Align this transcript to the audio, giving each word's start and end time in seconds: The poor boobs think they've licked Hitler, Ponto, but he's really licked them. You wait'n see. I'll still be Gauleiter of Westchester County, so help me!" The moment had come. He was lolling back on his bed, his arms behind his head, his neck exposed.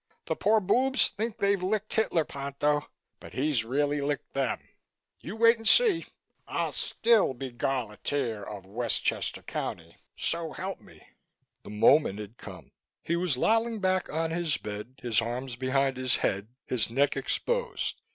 The 0.25 0.35
poor 0.35 0.59
boobs 0.59 1.09
think 1.09 1.37
they've 1.37 1.61
licked 1.61 1.93
Hitler, 1.93 2.25
Ponto, 2.25 2.89
but 3.19 3.33
he's 3.35 3.63
really 3.63 4.01
licked 4.01 4.33
them. 4.33 4.59
You 5.19 5.35
wait'n 5.37 5.63
see. 5.65 6.07
I'll 6.47 6.71
still 6.71 7.35
be 7.35 7.51
Gauleiter 7.51 8.43
of 8.43 8.65
Westchester 8.65 9.43
County, 9.43 9.97
so 10.15 10.53
help 10.53 10.81
me!" 10.81 11.05
The 11.61 11.69
moment 11.69 12.17
had 12.17 12.39
come. 12.39 12.71
He 13.03 13.15
was 13.15 13.37
lolling 13.37 13.79
back 13.79 14.09
on 14.11 14.31
his 14.31 14.57
bed, 14.57 14.97
his 15.03 15.21
arms 15.21 15.55
behind 15.55 15.97
his 15.97 16.15
head, 16.15 16.47
his 16.65 16.89
neck 16.89 17.15
exposed. 17.15 18.01